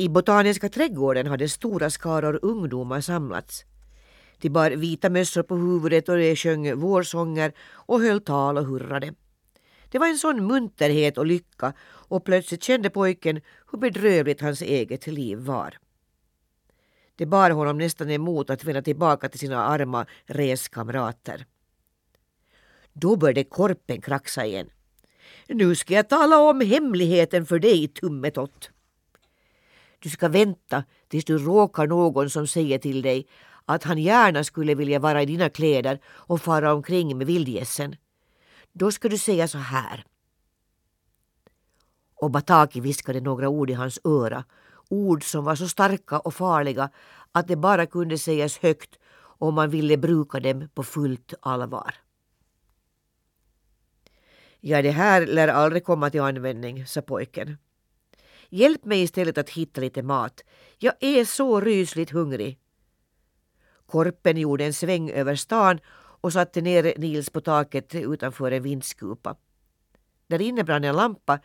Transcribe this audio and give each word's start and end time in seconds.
I 0.00 0.08
Botaniska 0.08 0.68
trädgården 0.68 1.26
hade 1.26 1.48
stora 1.48 1.90
skaror 1.90 2.38
ungdomar 2.42 3.00
samlats. 3.00 3.64
De 4.38 4.48
bar 4.50 4.70
vita 4.70 5.10
mössor 5.10 5.42
på 5.42 5.56
huvudet 5.56 6.08
och 6.08 6.16
de 6.18 6.36
sjöng 6.36 6.76
vårsånger 6.78 7.52
och 7.70 8.00
höll 8.00 8.20
tal 8.20 8.56
och 8.58 8.66
hurrade. 8.66 9.14
Det 9.88 9.98
var 9.98 10.06
en 10.08 10.18
sån 10.18 10.46
munterhet 10.46 11.18
och 11.18 11.26
lycka 11.26 11.72
och 11.84 12.24
plötsligt 12.24 12.62
kände 12.62 12.90
pojken 12.90 13.40
hur 13.72 13.78
bedrövligt 13.78 14.40
hans 14.40 14.62
eget 14.62 15.06
liv 15.06 15.38
var. 15.38 15.78
Det 17.16 17.26
bar 17.26 17.50
honom 17.50 17.78
nästan 17.78 18.10
emot 18.10 18.50
att 18.50 18.64
vända 18.64 18.82
tillbaka 18.82 19.28
till 19.28 19.40
sina 19.40 19.64
arma 19.64 20.06
reskamrater. 20.26 21.46
Då 22.92 23.16
började 23.16 23.44
korpen 23.44 24.00
kraxa 24.00 24.46
igen. 24.46 24.66
Nu 25.48 25.74
ska 25.74 25.94
jag 25.94 26.08
tala 26.08 26.38
om 26.40 26.60
hemligheten 26.60 27.46
för 27.46 27.58
dig, 27.58 27.88
Tummetott. 27.88 28.70
Du 30.02 30.10
ska 30.10 30.28
vänta 30.28 30.84
tills 31.08 31.24
du 31.24 31.38
råkar 31.38 31.86
någon 31.86 32.30
som 32.30 32.46
säger 32.46 32.78
till 32.78 33.02
dig 33.02 33.26
att 33.64 33.84
han 33.84 33.98
gärna 33.98 34.44
skulle 34.44 34.74
vilja 34.74 34.98
vara 34.98 35.22
i 35.22 35.26
dina 35.26 35.48
kläder 35.48 35.98
och 36.06 36.42
fara 36.42 36.74
omkring 36.74 37.18
med 37.18 37.26
vildgässen. 37.26 37.96
Då 38.72 38.92
ska 38.92 39.08
du 39.08 39.18
säga 39.18 39.48
så 39.48 39.58
här. 39.58 40.04
Och 42.14 42.30
Bataki 42.30 42.80
viskade 42.80 43.20
några 43.20 43.48
ord 43.48 43.70
i 43.70 43.72
hans 43.72 43.98
öra. 44.04 44.44
Ord 44.88 45.24
som 45.24 45.44
var 45.44 45.54
så 45.54 45.68
starka 45.68 46.18
och 46.18 46.34
farliga 46.34 46.90
att 47.32 47.48
det 47.48 47.56
bara 47.56 47.86
kunde 47.86 48.18
sägas 48.18 48.58
högt 48.58 48.98
om 49.20 49.54
man 49.54 49.70
ville 49.70 49.96
bruka 49.96 50.40
dem 50.40 50.68
på 50.74 50.82
fullt 50.84 51.34
allvar. 51.42 51.94
Ja, 54.60 54.82
det 54.82 54.90
här 54.90 55.26
lär 55.26 55.48
aldrig 55.48 55.84
komma 55.84 56.10
till 56.10 56.20
användning, 56.20 56.86
sa 56.86 57.00
pojken. 57.02 57.56
Hjälp 58.52 58.84
mig 58.84 59.02
istället 59.02 59.38
att 59.38 59.50
hitta 59.50 59.80
lite 59.80 60.02
mat. 60.02 60.42
Jag 60.78 60.94
är 61.00 61.24
så 61.24 61.60
rysligt 61.60 62.10
hungrig. 62.10 62.58
Korpen 63.86 64.36
gjorde 64.36 64.64
en 64.64 64.72
sväng 64.74 65.10
över 65.10 65.34
stan 65.36 65.78
och 65.94 66.32
satte 66.32 66.60
ner 66.60 66.94
Nils 66.98 67.30
på 67.30 67.40
taket 67.40 67.94
utanför 67.94 68.50
en 68.50 68.62
vindskupa. 68.62 69.36
Där 70.26 70.40
inne 70.40 70.64
brann 70.64 70.84
en 70.84 70.96
lampa 70.96 71.40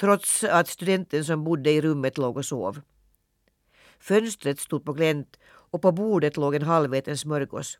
trots 0.00 0.44
att 0.44 0.68
studenten 0.68 1.24
som 1.24 1.44
bodde 1.44 1.70
i 1.70 1.80
rummet 1.80 2.18
låg 2.18 2.36
och 2.36 2.44
sov. 2.44 2.80
Fönstret 3.98 4.60
stod 4.60 4.84
på 4.84 4.92
glänt 4.92 5.36
och 5.46 5.82
på 5.82 5.92
bordet 5.92 6.36
låg 6.36 6.54
en 6.54 6.62
halväten 6.62 7.18
smörgås. 7.18 7.78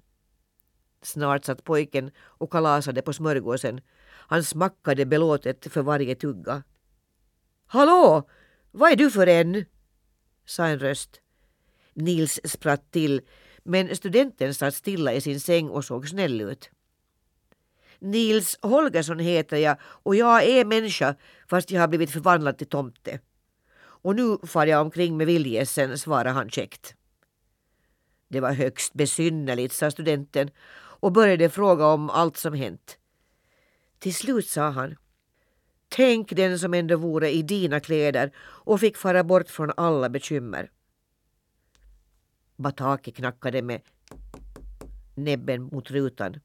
Snart 1.02 1.44
satt 1.44 1.64
pojken 1.64 2.10
och 2.20 2.52
kalasade 2.52 3.02
på 3.02 3.12
smörgåsen. 3.12 3.80
Han 4.12 4.44
smackade 4.44 5.06
belåtet 5.06 5.72
för 5.72 5.82
varje 5.82 6.14
tugga. 6.14 6.62
Hallå! 7.66 8.26
Vad 8.72 8.92
är 8.92 8.96
du 8.96 9.10
för 9.10 9.26
en? 9.26 9.64
sa 10.44 10.66
en 10.66 10.78
röst. 10.78 11.20
Nils 11.94 12.40
spratt 12.44 12.90
till 12.92 13.20
men 13.62 13.96
studenten 13.96 14.54
satt 14.54 14.74
stilla 14.74 15.12
i 15.12 15.20
sin 15.20 15.40
säng 15.40 15.68
och 15.68 15.84
såg 15.84 16.08
snäll 16.08 16.40
ut. 16.40 16.70
Nils 17.98 18.56
Holgersson 18.62 19.18
heter 19.18 19.56
jag 19.56 19.76
och 19.82 20.16
jag 20.16 20.42
är 20.44 20.64
människa 20.64 21.14
fast 21.48 21.70
jag 21.70 21.80
har 21.80 21.88
blivit 21.88 22.10
förvandlad 22.10 22.58
till 22.58 22.66
tomte. 22.66 23.20
Och 24.02 24.16
nu 24.16 24.38
far 24.46 24.66
jag 24.66 24.80
omkring 24.80 25.16
med 25.16 25.26
viljesen, 25.26 25.98
svarade 25.98 26.30
han 26.30 26.50
käckt. 26.50 26.94
Det 28.28 28.40
var 28.40 28.52
högst 28.52 28.92
besynnerligt, 28.94 29.74
sa 29.74 29.90
studenten 29.90 30.50
och 30.74 31.12
började 31.12 31.50
fråga 31.50 31.86
om 31.86 32.10
allt 32.10 32.36
som 32.36 32.54
hänt. 32.54 32.98
Till 33.98 34.14
slut 34.14 34.48
sa 34.48 34.68
han 34.70 34.96
Tänk 35.96 36.32
den 36.36 36.58
som 36.58 36.74
ändå 36.74 36.96
vore 36.96 37.30
i 37.34 37.42
dina 37.42 37.80
kläder 37.80 38.30
och 38.38 38.80
fick 38.80 38.96
fara 38.96 39.24
bort 39.24 39.50
från 39.50 39.72
alla 39.76 40.08
bekymmer. 40.08 40.70
Bataki 42.56 43.12
knackade 43.12 43.62
med 43.62 43.80
näbben 45.14 45.62
mot 45.62 45.90
rutan. 45.90 46.40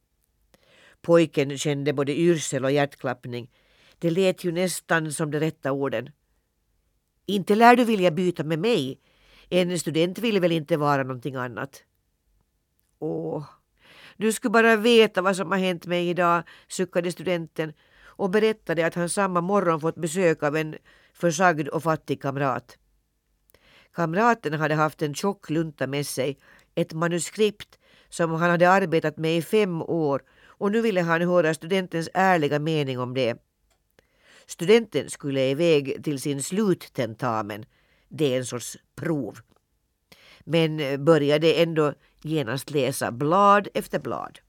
Pojken 1.01 1.57
kände 1.57 1.93
både 1.93 2.15
yrsel 2.19 2.65
och 2.65 2.71
hjärtklappning. 2.71 3.51
Det 3.99 4.09
lät 4.11 4.43
ju 4.43 4.51
nästan 4.51 5.13
som 5.13 5.31
de 5.31 5.39
rätta 5.39 5.71
orden. 5.71 6.09
Inte 7.25 7.55
lär 7.55 7.75
du 7.75 7.85
vilja 7.85 8.11
byta 8.11 8.43
med 8.43 8.59
mig. 8.59 8.99
En 9.49 9.79
student 9.79 10.19
vill 10.19 10.39
väl 10.39 10.51
inte 10.51 10.77
vara 10.77 11.03
någonting 11.03 11.35
annat. 11.35 11.83
Åh, 12.99 13.45
du 14.17 14.31
skulle 14.31 14.51
bara 14.51 14.75
veta 14.75 15.21
vad 15.21 15.35
som 15.35 15.51
har 15.51 15.57
hänt 15.57 15.85
mig 15.85 16.09
idag, 16.09 16.43
suckade 16.67 17.11
studenten 17.11 17.73
och 18.17 18.29
berättade 18.29 18.85
att 18.85 18.95
han 18.95 19.09
samma 19.09 19.41
morgon 19.41 19.81
fått 19.81 19.95
besök 19.95 20.43
av 20.43 20.57
en 20.57 20.75
försagd 21.13 21.67
och 21.67 21.83
fattig 21.83 22.21
kamrat. 22.21 22.77
Kamraten 23.93 24.53
hade 24.53 24.75
haft 24.75 25.01
en 25.01 25.13
tjock 25.15 25.49
lunta 25.49 25.87
med 25.87 26.07
sig, 26.07 26.37
ett 26.75 26.93
manuskript 26.93 27.79
som 28.09 28.31
han 28.31 28.49
hade 28.49 28.69
arbetat 28.69 29.17
med 29.17 29.37
i 29.37 29.41
fem 29.41 29.81
år 29.81 30.21
och 30.45 30.71
nu 30.71 30.81
ville 30.81 31.01
han 31.01 31.21
höra 31.21 31.53
studentens 31.53 32.09
ärliga 32.13 32.59
mening 32.59 32.99
om 32.99 33.13
det. 33.13 33.35
Studenten 34.47 35.09
skulle 35.09 35.49
iväg 35.49 36.03
till 36.03 36.19
sin 36.21 36.43
sluttentamen, 36.43 37.65
det 38.09 38.33
är 38.33 38.37
en 38.37 38.45
sorts 38.45 38.77
prov, 38.95 39.39
men 40.43 41.05
började 41.05 41.53
ändå 41.53 41.93
genast 42.21 42.71
läsa 42.71 43.11
blad 43.11 43.67
efter 43.73 43.99
blad. 43.99 44.39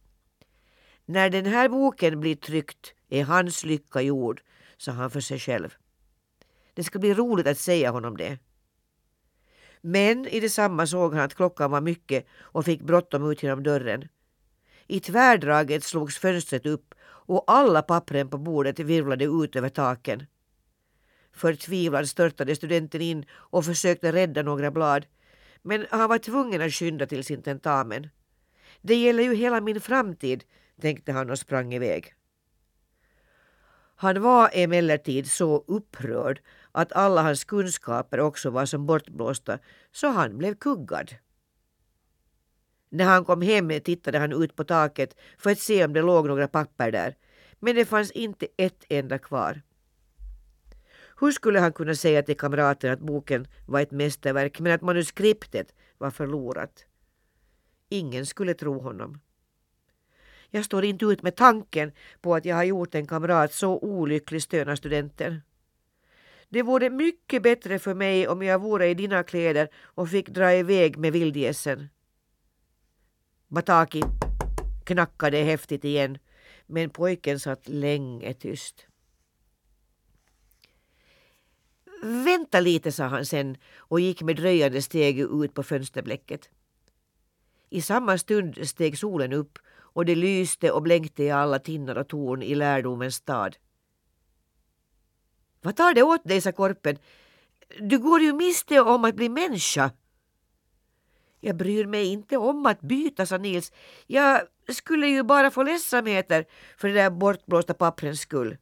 När 1.07 1.31
den 1.31 1.47
här 1.47 1.69
boken 1.69 2.21
blir 2.21 2.35
tryckt 2.37 2.95
är 3.09 3.25
hans 3.25 3.65
lycka 3.65 4.01
gjord, 4.03 4.41
sa 4.77 4.93
han 4.93 5.11
för 5.11 5.21
sig 5.21 5.39
själv. 5.39 5.75
Det 6.75 6.85
ska 6.85 6.99
bli 6.99 7.15
roligt 7.15 7.47
att 7.47 7.59
säga 7.59 7.91
honom 7.91 8.17
det. 8.17 8.39
Men 9.81 10.27
i 10.27 10.41
detsamma 10.41 10.87
såg 10.87 11.15
han 11.15 11.23
att 11.25 11.35
klockan 11.35 11.71
var 11.71 11.81
mycket 11.81 12.27
och 12.39 12.65
fick 12.65 12.83
bråttom 12.83 13.31
ut 13.31 13.43
genom 13.43 13.63
dörren. 13.63 14.09
I 14.87 15.01
tvärdraget 15.01 15.85
slogs 15.85 16.19
fönstret 16.19 16.67
upp 16.67 16.95
och 17.05 17.45
alla 17.47 17.83
pappren 17.83 18.29
på 18.29 18.39
bordet 18.39 18.79
virvlade 18.79 19.25
ut 19.25 19.57
över 19.57 19.69
taken. 19.69 20.27
Förtvivlad 21.33 22.09
störtade 22.09 22.57
studenten 22.57 23.01
in 23.03 23.25
och 23.31 23.65
försökte 23.65 24.13
rädda 24.13 24.43
några 24.43 24.71
blad. 24.71 25.07
Men 25.63 25.87
han 25.91 26.09
var 26.09 26.19
tvungen 26.19 26.63
att 26.63 26.75
skynda 26.75 27.07
till 27.07 27.25
sin 27.25 27.43
tentamen. 27.43 28.09
Det 28.83 28.95
gäller 28.95 29.23
ju 29.23 29.35
hela 29.35 29.61
min 29.61 29.81
framtid, 29.81 30.45
tänkte 30.81 31.13
han 31.13 31.31
och 31.31 31.39
sprang 31.39 31.75
iväg. 31.75 32.15
Han 33.99 34.23
var 34.23 34.51
emellertid 34.53 35.31
så 35.31 35.65
upprörd 35.67 36.41
att 36.73 36.93
alla 36.93 37.23
hans 37.23 37.45
kunskaper 37.45 38.21
också 38.21 38.51
var 38.51 38.67
som 38.67 38.87
bortblåsta, 38.87 39.59
så 39.93 40.09
han 40.09 40.39
blev 40.39 40.55
kuggad. 40.55 41.15
När 42.91 43.05
han 43.05 43.25
kom 43.25 43.43
hem 43.43 43.81
tittade 43.81 44.19
han 44.19 44.43
ut 44.43 44.57
på 44.57 44.65
taket 44.65 45.17
för 45.39 45.51
att 45.51 45.59
se 45.59 45.85
om 45.85 45.93
det 45.93 46.03
låg 46.03 46.27
några 46.27 46.49
papper 46.49 46.93
där, 46.93 47.17
men 47.59 47.75
det 47.75 47.85
fanns 47.85 48.11
inte 48.11 48.47
ett 48.57 48.85
enda 48.89 49.19
kvar. 49.19 49.63
Hur 51.21 51.33
skulle 51.33 51.61
han 51.61 51.73
kunna 51.73 51.95
säga 51.95 52.23
till 52.23 52.37
kamrater 52.37 52.91
att 52.91 53.01
boken 53.01 53.47
var 53.67 53.81
ett 53.81 53.91
mästerverk 53.91 54.61
men 54.61 54.73
att 54.73 54.83
manuskriptet 54.83 55.75
var 55.99 56.11
förlorat? 56.11 56.85
Ingen 57.89 58.27
skulle 58.27 58.55
tro 58.55 58.81
honom. 58.81 59.21
Jag 60.51 60.65
står 60.65 60.85
inte 60.85 61.05
ut 61.05 61.23
med 61.23 61.37
tanken 61.37 61.93
på 62.21 62.35
att 62.35 62.45
jag 62.45 62.57
har 62.57 62.65
gjort 62.65 62.95
en 62.95 63.07
kamrat 63.07 63.53
så 63.53 63.79
olycklig, 63.79 64.43
stönar 64.43 64.77
studenten. 64.77 65.41
Det 66.49 66.63
vore 66.63 66.91
mycket 66.91 67.43
bättre 67.43 67.79
för 67.79 67.95
mig 67.95 68.29
om 68.29 68.43
jag 68.43 68.61
vore 68.63 68.87
i 68.89 68.95
dina 68.95 69.23
kläder 69.23 69.69
och 69.77 70.09
fick 70.11 70.29
dra 70.29 70.55
iväg 70.55 70.97
med 70.97 71.13
vildgässen. 71.13 71.89
Bataki 73.49 74.03
knackade 74.85 75.39
häftigt 75.39 75.85
igen, 75.85 76.19
men 76.67 76.91
pojken 76.91 77.41
satt 77.41 77.69
länge 77.69 78.35
tyst. 78.35 78.87
Vänta 82.03 82.61
lite, 82.61 82.93
sa 82.93 83.05
han 83.05 83.27
sen 83.27 83.57
och 83.77 84.01
gick 84.01 84.23
med 84.23 84.37
dröjande 84.37 84.83
steg 84.83 85.19
ut 85.21 85.55
på 85.55 85.63
fönsterblecket. 85.63 86.51
I 87.71 87.83
samma 87.83 88.19
stund 88.19 88.69
steg 88.69 88.99
solen 88.99 89.33
upp 89.33 89.59
och 89.97 90.05
det 90.05 90.15
lyste 90.15 90.71
och 90.73 90.83
blänkte 90.83 91.23
i 91.23 91.31
alla 91.31 91.59
tinnar 91.59 91.97
och 91.99 92.09
torn 92.09 92.43
i 92.43 92.55
lärdomens 92.55 93.15
stad. 93.15 93.57
Vad 95.61 95.77
tar 95.77 95.95
det 95.95 96.03
åt 96.03 96.25
dig, 96.25 96.41
sa 96.41 96.53
korpen. 96.53 96.99
Du 97.81 97.99
går 97.99 98.21
ju 98.21 98.33
miste 98.33 98.81
om 98.81 99.05
att 99.05 99.15
bli 99.15 99.29
människa. 99.29 99.91
Jag 101.41 101.57
bryr 101.57 101.87
mig 101.87 102.07
inte 102.07 102.37
om 102.37 102.67
att 102.67 102.81
byta, 102.81 103.27
sa 103.27 103.37
Nils. 103.37 103.73
Jag 104.07 104.43
skulle 104.73 105.07
ju 105.07 105.23
bara 105.23 105.51
få 105.51 105.63
ledsamheter 105.63 106.45
för 106.77 106.89
det 106.89 106.95
där 106.95 107.11
bortblåsta 107.11 107.75
papprens 107.75 108.21
skull. 108.21 108.57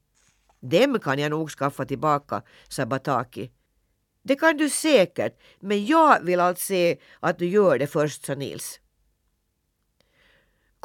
Dem 0.60 0.98
kan 1.00 1.19
jag 1.19 1.31
nog 1.31 1.50
skaffa 1.50 1.84
tillbaka, 1.84 2.42
sa 2.69 2.86
Bataki. 2.86 3.50
Det 4.22 4.36
kan 4.36 4.56
du 4.56 4.70
säkert, 4.70 5.40
men 5.60 5.86
jag 5.86 6.20
vill 6.22 6.40
allt 6.40 6.58
se 6.58 6.98
att 7.20 7.38
du 7.38 7.46
gör 7.46 7.78
det 7.78 7.86
först, 7.86 8.25
sa 8.26 8.34
Nils. 8.34 8.81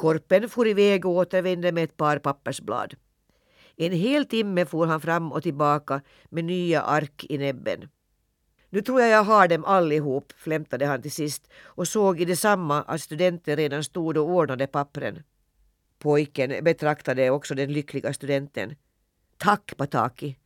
Korpen 0.00 0.48
for 0.50 0.68
iväg 0.68 1.04
och 1.06 1.12
återvände 1.16 1.72
med 1.72 1.84
ett 1.84 1.96
par 1.96 2.18
pappersblad. 2.18 2.94
En 3.76 3.92
hel 3.92 4.26
timme 4.26 4.66
for 4.66 4.86
han 4.86 5.00
fram 5.00 5.32
och 5.32 5.42
tillbaka 5.42 6.00
med 6.28 6.44
nya 6.44 6.82
ark 6.82 7.26
i 7.28 7.38
näbben. 7.38 7.88
Nu 8.70 8.82
tror 8.82 9.00
jag 9.00 9.08
jag 9.10 9.24
har 9.24 9.48
dem 9.48 9.64
allihop, 9.64 10.32
flämtade 10.36 10.86
han 10.86 11.02
till 11.02 11.12
sist 11.12 11.50
och 11.62 11.88
såg 11.88 12.20
i 12.20 12.24
detsamma 12.24 12.82
att 12.82 13.00
studenten 13.00 13.56
redan 13.56 13.84
stod 13.84 14.16
och 14.16 14.28
ordnade 14.30 14.66
pappren. 14.66 15.22
Pojken 15.98 16.64
betraktade 16.64 17.30
också 17.30 17.54
den 17.54 17.72
lyckliga 17.72 18.12
studenten. 18.12 18.76
Tack, 19.38 19.72
Pataki. 19.76 20.38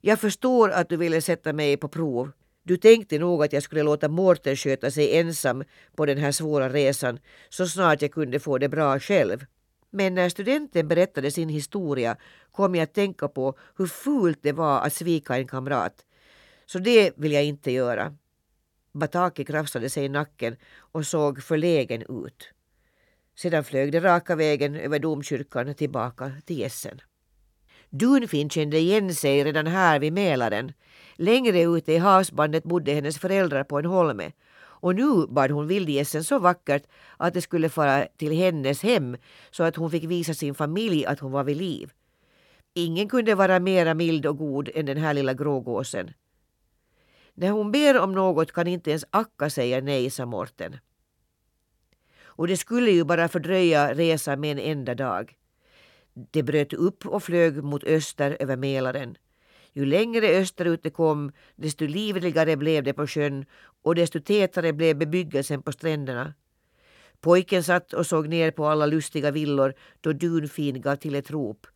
Jag 0.00 0.20
förstår 0.20 0.68
att 0.70 0.88
du 0.88 0.96
ville 0.96 1.20
sätta 1.20 1.52
mig 1.52 1.76
på 1.76 1.88
prov. 1.88 2.30
Du 2.64 2.76
tänkte 2.76 3.18
nog 3.18 3.42
att 3.44 3.52
jag 3.52 3.62
skulle 3.62 3.82
låta 3.82 4.08
Mårten 4.08 4.56
sköta 4.56 4.90
sig 4.90 5.18
ensam 5.18 5.64
på 5.96 6.06
den 6.06 6.18
här 6.18 6.32
svåra 6.32 6.68
resan 6.68 7.18
så 7.48 7.66
snart 7.66 8.02
jag 8.02 8.12
kunde 8.12 8.38
få 8.40 8.58
det 8.58 8.68
bra 8.68 8.98
själv. 8.98 9.44
Men 9.90 10.14
när 10.14 10.28
studenten 10.28 10.88
berättade 10.88 11.30
sin 11.30 11.48
historia 11.48 12.16
kom 12.52 12.74
jag 12.74 12.82
att 12.82 12.94
tänka 12.94 13.28
på 13.28 13.56
hur 13.76 13.86
fult 13.86 14.38
det 14.42 14.52
var 14.52 14.80
att 14.80 14.92
svika 14.92 15.36
en 15.36 15.46
kamrat. 15.46 16.04
Så 16.66 16.78
det 16.78 17.12
vill 17.16 17.32
jag 17.32 17.44
inte 17.44 17.70
göra. 17.70 18.16
Bataki 18.92 19.44
krafsade 19.44 19.90
sig 19.90 20.04
i 20.04 20.08
nacken 20.08 20.56
och 20.76 21.06
såg 21.06 21.42
förlägen 21.42 22.26
ut. 22.26 22.50
Sedan 23.36 23.64
flög 23.64 23.92
det 23.92 24.00
raka 24.00 24.36
vägen 24.36 24.74
över 24.76 24.98
domkyrkan 24.98 25.74
tillbaka 25.74 26.32
till 26.46 26.58
gässen. 26.58 27.00
Dunfin 28.00 28.50
kände 28.50 28.78
igen 28.78 29.14
sig 29.14 29.44
redan 29.44 29.66
här 29.66 29.98
vid 29.98 30.12
Mälaren. 30.12 30.72
Längre 31.14 31.62
ute 31.62 31.92
i 31.92 31.96
havsbandet 31.98 32.64
bodde 32.64 32.92
hennes 32.92 33.18
föräldrar 33.18 33.64
på 33.64 33.78
en 33.78 33.84
holme 33.84 34.32
och 34.62 34.94
nu 34.94 35.26
bad 35.28 35.50
hon 35.50 35.66
vildgässen 35.68 36.24
så 36.24 36.38
vackert 36.38 36.82
att 37.16 37.34
det 37.34 37.40
skulle 37.40 37.68
fara 37.68 38.06
till 38.16 38.32
hennes 38.32 38.82
hem 38.82 39.16
så 39.50 39.62
att 39.62 39.76
hon 39.76 39.90
fick 39.90 40.04
visa 40.04 40.34
sin 40.34 40.54
familj 40.54 41.06
att 41.06 41.18
hon 41.20 41.32
var 41.32 41.44
vid 41.44 41.56
liv. 41.56 41.92
Ingen 42.74 43.08
kunde 43.08 43.34
vara 43.34 43.60
mera 43.60 43.94
mild 43.94 44.26
och 44.26 44.38
god 44.38 44.70
än 44.74 44.86
den 44.86 44.96
här 44.96 45.14
lilla 45.14 45.34
grågåsen. 45.34 46.10
När 47.34 47.50
hon 47.50 47.72
ber 47.72 47.98
om 48.00 48.12
något 48.12 48.52
kan 48.52 48.66
inte 48.66 48.90
ens 48.90 49.04
Akka 49.10 49.50
säga 49.50 49.80
nej, 49.80 50.10
sa 50.10 50.26
Mårten. 50.26 50.78
Och 52.24 52.46
det 52.46 52.56
skulle 52.56 52.90
ju 52.90 53.04
bara 53.04 53.28
fördröja 53.28 53.94
resan 53.94 54.40
med 54.40 54.50
en 54.50 54.58
enda 54.58 54.94
dag. 54.94 55.36
Det 56.14 56.42
bröt 56.42 56.72
upp 56.72 57.06
och 57.06 57.22
flög 57.22 57.62
mot 57.64 57.84
öster 57.84 58.36
över 58.40 58.56
Mälaren. 58.56 59.16
Ju 59.72 59.86
längre 59.86 60.26
österut 60.38 60.82
det 60.82 60.90
kom, 60.90 61.32
desto 61.56 61.86
livligare 61.86 62.56
blev 62.56 62.84
det 62.84 62.92
på 62.92 63.06
sjön 63.06 63.44
och 63.82 63.94
desto 63.94 64.20
tätare 64.20 64.72
blev 64.72 64.96
bebyggelsen 64.96 65.62
på 65.62 65.72
stränderna. 65.72 66.34
Pojken 67.20 67.64
satt 67.64 67.92
och 67.92 68.06
såg 68.06 68.28
ner 68.28 68.50
på 68.50 68.66
alla 68.66 68.86
lustiga 68.86 69.30
villor 69.30 69.74
då 70.00 70.12
Dunfin 70.12 70.80
gav 70.80 70.96
till 70.96 71.14
ett 71.14 71.30
rop. 71.30 71.66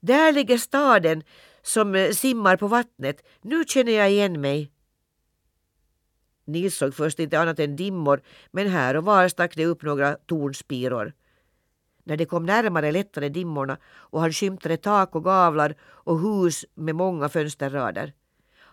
Där 0.00 0.32
ligger 0.32 0.58
staden 0.58 1.22
som 1.62 1.94
eh, 1.94 2.10
simmar 2.10 2.56
på 2.56 2.66
vattnet. 2.66 3.24
Nu 3.42 3.64
känner 3.64 3.92
jag 3.92 4.10
igen 4.10 4.40
mig. 4.40 4.72
Nils 6.44 6.76
såg 6.76 6.94
först 6.94 7.18
inte 7.18 7.40
annat 7.40 7.58
än 7.58 7.76
dimmor 7.76 8.22
men 8.50 8.68
här 8.68 8.94
och 8.96 9.04
var 9.04 9.28
stack 9.28 9.56
det 9.56 9.66
upp 9.66 9.82
några 9.82 10.14
tornspiror. 10.14 11.12
När 12.04 12.16
det 12.16 12.24
kom 12.24 12.46
närmare 12.46 12.92
lättade 12.92 13.28
dimmorna 13.28 13.78
och 13.92 14.20
han 14.20 14.32
skymtade 14.32 14.76
tak 14.76 15.14
och 15.14 15.24
gavlar 15.24 15.74
och 15.82 16.20
hus 16.20 16.66
med 16.74 16.94
många 16.94 17.28
fönsterrader. 17.28 18.12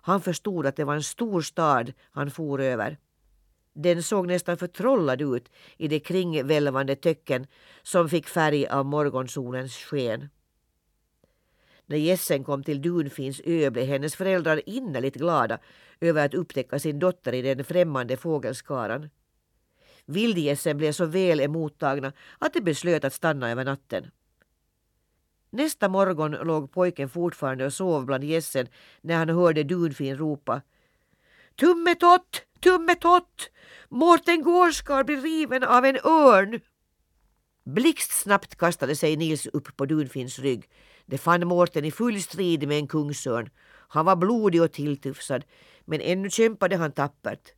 Han 0.01 0.21
förstod 0.21 0.65
att 0.65 0.75
det 0.75 0.83
var 0.83 0.95
en 0.95 1.03
stor 1.03 1.41
stad 1.41 1.93
han 2.11 2.31
for 2.31 2.61
över. 2.61 2.97
Den 3.73 4.03
såg 4.03 4.27
nästan 4.27 4.57
förtrollad 4.57 5.21
ut 5.21 5.49
i 5.77 5.87
de 5.87 5.99
kringvälvande 5.99 6.95
töcken 6.95 7.47
som 7.83 8.09
fick 8.09 8.27
färg 8.27 8.67
av 8.67 8.85
morgonsolens 8.85 9.73
sken. 9.75 10.29
När 11.85 11.97
gässen 11.97 12.43
kom 12.43 12.63
till 12.63 12.81
Dunfins 12.81 13.41
ö 13.45 13.69
blev 13.69 13.85
hennes 13.85 14.15
föräldrar 14.15 14.61
innerligt 14.69 15.15
glada 15.15 15.59
över 15.99 16.25
att 16.25 16.33
upptäcka 16.33 16.79
sin 16.79 16.99
dotter 16.99 17.33
i 17.33 17.41
den 17.41 17.65
främmande 17.65 18.17
fågelskaran. 18.17 19.09
Vildgässen 20.09 20.77
blev 20.77 20.91
så 20.91 21.05
väl 21.05 21.39
emottagna 21.39 22.13
att 22.39 22.53
de 22.53 22.61
beslöt 22.61 23.03
att 23.03 23.13
stanna 23.13 23.49
över 23.51 23.65
natten. 23.65 24.11
Nästa 25.49 25.89
morgon 25.89 26.31
låg 26.31 26.71
pojken 26.71 27.09
fortfarande 27.09 27.65
och 27.65 27.73
sov 27.73 28.05
bland 28.05 28.23
gässen 28.23 28.67
när 29.01 29.15
han 29.15 29.29
hörde 29.29 29.63
Dunfin 29.63 30.17
ropa 30.17 30.61
Tummetott! 31.59 32.41
Tummetott! 32.61 33.49
Mårten 33.89 34.41
Gårdskar 34.43 35.03
blir 35.03 35.21
riven 35.21 35.63
av 35.63 35.85
en 35.85 35.97
örn! 36.03 36.59
Blixtsnabbt 37.63 38.55
kastade 38.55 38.95
sig 38.95 39.15
Nils 39.17 39.47
upp 39.47 39.77
på 39.77 39.85
Dunfins 39.85 40.39
rygg. 40.39 40.69
Det 41.05 41.17
fann 41.17 41.47
Mårten 41.47 41.85
i 41.85 41.91
full 41.91 42.21
strid 42.21 42.67
med 42.67 42.77
en 42.77 42.87
kungsörn. 42.87 43.49
Han 43.87 44.05
var 44.05 44.15
blodig 44.15 44.61
och 44.61 44.71
tilltufsad, 44.71 45.43
men 45.85 46.01
ännu 46.01 46.29
kämpade 46.29 46.75
han 46.77 46.91
tappert. 46.91 47.53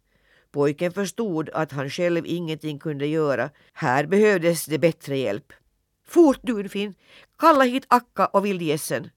Pojken 0.51 0.91
förstod 0.91 1.49
att 1.53 1.71
han 1.71 1.89
själv 1.89 2.23
ingenting 2.25 2.79
kunde 2.79 3.07
göra. 3.07 3.49
Här 3.73 4.05
behövdes 4.05 4.65
det 4.65 4.79
bättre 4.79 5.17
hjälp. 5.17 5.53
Fort 6.07 6.41
Dunfin! 6.43 6.95
Kalla 7.37 7.63
hit 7.63 7.85
Akka 7.87 8.25
och 8.25 8.45
vildgässen! 8.45 9.09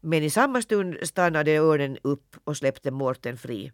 Men 0.00 0.22
i 0.22 0.30
samma 0.30 0.62
stund 0.62 0.96
stannade 1.02 1.56
örnen 1.56 1.98
upp 2.02 2.36
och 2.44 2.56
släppte 2.56 2.90
Mårten 2.90 3.36
fri. 3.38 3.72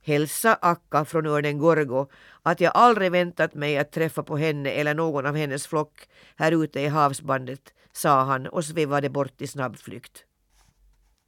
Hälsa 0.00 0.58
Akka 0.62 1.04
från 1.04 1.26
örnen 1.26 1.58
Gorgo 1.58 2.06
att 2.42 2.60
jag 2.60 2.72
aldrig 2.74 3.12
väntat 3.12 3.54
mig 3.54 3.78
att 3.78 3.92
träffa 3.92 4.22
på 4.22 4.36
henne 4.36 4.70
eller 4.70 4.94
någon 4.94 5.26
av 5.26 5.36
hennes 5.36 5.66
flock 5.66 6.08
här 6.36 6.64
ute 6.64 6.80
i 6.80 6.86
havsbandet, 6.86 7.74
sa 7.92 8.24
han 8.24 8.46
och 8.46 8.64
svävade 8.64 9.08
bort 9.10 9.42
i 9.42 9.46
snabbflykt. 9.46 10.24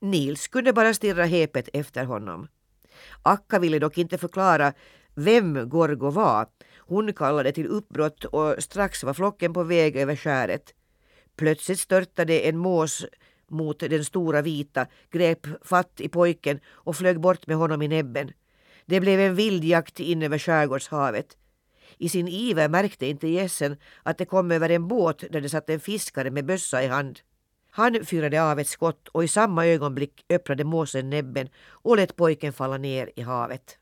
Nils 0.00 0.49
kunde 0.49 0.73
bara 0.73 0.94
stirra 0.94 1.25
hepet 1.25 1.69
efter 1.73 2.05
honom. 2.05 2.49
Akka 3.22 3.58
ville 3.58 3.78
dock 3.78 3.98
inte 3.98 4.19
förklara 4.19 4.72
vem 5.14 5.69
Gorgo 5.69 6.10
var. 6.10 6.46
Hon 6.76 7.12
kallade 7.12 7.52
till 7.52 7.66
uppbrott 7.66 8.25
och 8.25 8.54
strax 8.62 9.04
var 9.04 9.14
flocken 9.14 9.52
på 9.54 9.62
väg 9.62 9.96
över 9.96 10.16
skäret. 10.16 10.75
Plötsligt 11.37 11.81
störtade 11.81 12.40
en 12.40 12.56
mås 12.58 13.04
mot 13.48 13.81
den 13.81 14.04
stora 14.04 14.43
vita, 14.43 14.87
grep 15.10 15.46
fatt 15.66 16.00
i 16.00 16.08
pojken 16.08 16.60
och 16.69 16.96
flög 16.96 17.20
bort 17.20 17.46
med 17.46 17.56
honom 17.56 17.82
i 17.82 17.88
näbben. 17.88 18.32
Det 18.87 19.00
blev 19.00 19.20
en 19.20 19.34
vildjakt 19.34 20.00
in 20.00 20.22
över 20.22 20.38
skärgårdshavet. 20.38 21.37
I 21.98 22.08
sin 22.08 22.28
iver 22.28 22.69
märkte 22.69 23.06
inte 23.06 23.28
gässen 23.28 23.76
att 24.02 24.19
det 24.19 24.25
kom 24.25 24.50
över 24.50 24.70
en 24.70 24.88
båt 24.88 25.25
där 25.31 25.40
det 25.40 25.48
satt 25.48 25.70
en 25.70 25.81
fiskare 25.81 26.31
med 26.31 26.44
bössa 26.46 26.82
i 26.82 26.87
hand. 26.87 27.19
Han 27.76 28.05
fyrade 28.05 28.43
av 28.43 28.58
ett 28.58 28.69
skott 28.69 29.08
och 29.08 29.25
i 29.25 29.28
samma 29.28 29.67
ögonblick 29.67 30.25
öppnade 30.28 30.64
måsen 30.64 31.11
näbben 31.11 31.49
och 31.69 31.96
lät 31.96 32.17
pojken 32.17 32.52
falla 32.52 32.78
ner 32.78 33.11
i 33.17 33.23
havet. 33.23 33.78